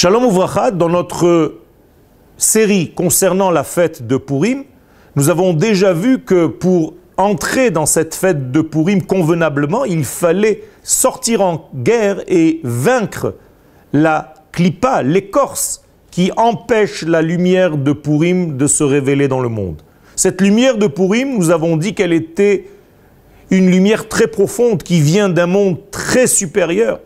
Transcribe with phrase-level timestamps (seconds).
[0.00, 1.56] Shalom Ouvracha, dans notre
[2.36, 4.62] série concernant la fête de Purim,
[5.16, 10.62] nous avons déjà vu que pour entrer dans cette fête de Purim convenablement, il fallait
[10.84, 13.34] sortir en guerre et vaincre
[13.92, 15.82] la clipa, l'écorce
[16.12, 19.82] qui empêche la lumière de Purim de se révéler dans le monde.
[20.14, 22.68] Cette lumière de Purim, nous avons dit qu'elle était
[23.50, 27.00] une lumière très profonde qui vient d'un monde très supérieur,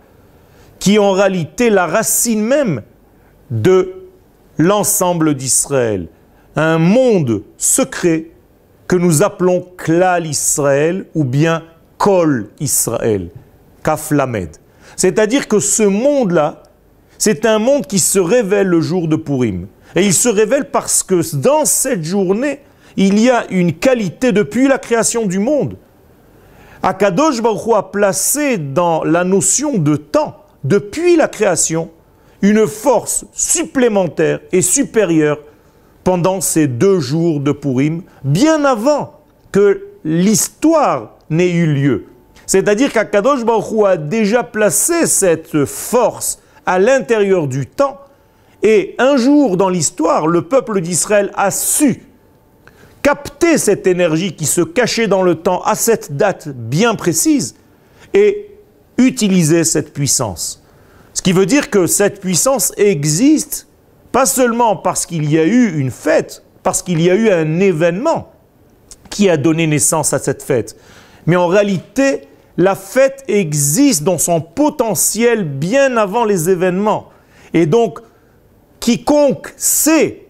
[0.82, 2.82] qui est en réalité la racine même
[3.52, 3.92] de
[4.58, 6.08] l'ensemble d'Israël.
[6.56, 8.30] Un monde secret
[8.88, 11.62] que nous appelons Klal Israël ou bien
[11.98, 13.28] Kol Israël,
[13.84, 14.56] Kaflamed.
[14.96, 16.64] C'est-à-dire que ce monde-là,
[17.16, 19.68] c'est un monde qui se révèle le jour de Purim.
[19.94, 22.58] Et il se révèle parce que dans cette journée,
[22.96, 25.76] il y a une qualité depuis la création du monde.
[26.82, 31.90] Akadosh Baruch placé dans la notion de temps, depuis la création,
[32.40, 35.38] une force supplémentaire et supérieure
[36.04, 39.20] pendant ces deux jours de Purim, bien avant
[39.52, 42.06] que l'histoire n'ait eu lieu.
[42.46, 47.98] C'est-à-dire qu'Akadosh Baruch a déjà placé cette force à l'intérieur du temps,
[48.62, 52.02] et un jour dans l'histoire, le peuple d'Israël a su
[53.02, 57.56] capter cette énergie qui se cachait dans le temps à cette date bien précise
[58.14, 58.51] et
[59.06, 60.62] utiliser cette puissance.
[61.14, 63.68] Ce qui veut dire que cette puissance existe
[64.10, 67.60] pas seulement parce qu'il y a eu une fête, parce qu'il y a eu un
[67.60, 68.32] événement
[69.10, 70.76] qui a donné naissance à cette fête,
[71.26, 72.22] mais en réalité,
[72.56, 77.08] la fête existe dans son potentiel bien avant les événements.
[77.54, 78.00] Et donc,
[78.80, 80.26] quiconque sait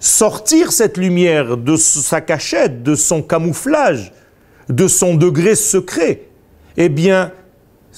[0.00, 4.12] sortir cette lumière de sa cachette, de son camouflage,
[4.68, 6.28] de son degré secret,
[6.76, 7.32] eh bien,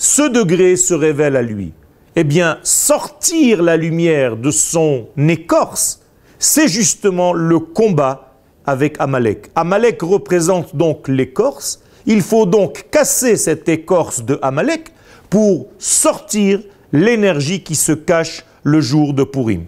[0.00, 1.74] ce degré se révèle à lui.
[2.16, 6.00] Eh bien, sortir la lumière de son écorce,
[6.38, 8.32] c'est justement le combat
[8.64, 9.50] avec Amalek.
[9.54, 11.82] Amalek représente donc l'écorce.
[12.06, 14.90] Il faut donc casser cette écorce de Amalek
[15.28, 16.60] pour sortir
[16.92, 19.66] l'énergie qui se cache le jour de Purim.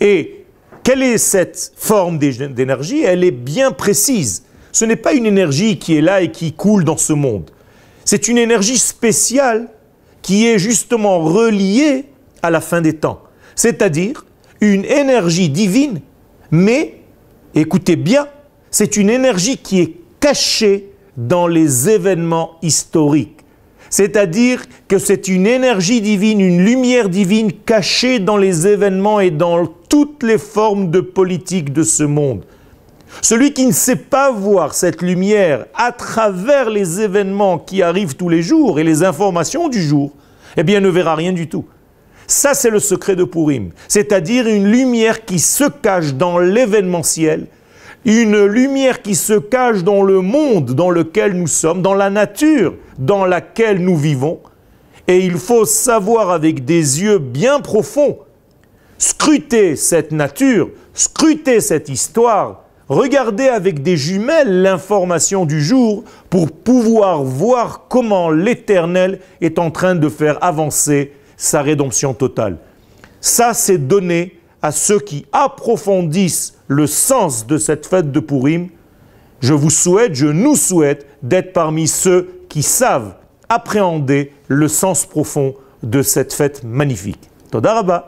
[0.00, 0.44] Et
[0.84, 3.02] quelle est cette forme d'énergie?
[3.02, 4.44] Elle est bien précise.
[4.70, 7.50] Ce n'est pas une énergie qui est là et qui coule dans ce monde.
[8.04, 9.68] C'est une énergie spéciale
[10.22, 12.06] qui est justement reliée
[12.42, 13.22] à la fin des temps.
[13.54, 14.24] C'est-à-dire
[14.60, 16.00] une énergie divine,
[16.50, 17.00] mais,
[17.54, 18.28] écoutez bien,
[18.70, 23.40] c'est une énergie qui est cachée dans les événements historiques.
[23.90, 29.66] C'est-à-dire que c'est une énergie divine, une lumière divine cachée dans les événements et dans
[29.66, 32.44] toutes les formes de politique de ce monde.
[33.20, 38.28] Celui qui ne sait pas voir cette lumière à travers les événements qui arrivent tous
[38.28, 40.12] les jours et les informations du jour,
[40.56, 41.66] eh bien ne verra rien du tout.
[42.26, 47.46] Ça, c'est le secret de Purim, c'est-à-dire une lumière qui se cache dans l'événementiel
[48.04, 52.74] une lumière qui se cache dans le monde dans lequel nous sommes, dans la nature
[52.98, 54.40] dans laquelle nous vivons.
[55.06, 58.18] Et il faut savoir avec des yeux bien profonds,
[58.98, 62.61] scruter cette nature, scruter cette histoire,
[62.92, 69.94] regarder avec des jumelles l'information du jour pour pouvoir voir comment l'Éternel est en train
[69.94, 72.58] de faire avancer sa rédemption totale.
[73.20, 78.68] Ça, c'est donné à ceux qui approfondissent le sens de cette fête de Purim.
[79.40, 83.14] Je vous souhaite, je nous souhaite d'être parmi ceux qui savent
[83.48, 87.30] appréhender le sens profond de cette fête magnifique.
[87.50, 88.00] Todaraba.